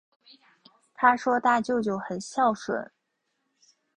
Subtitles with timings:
[0.95, 2.91] 她说大舅舅很孝顺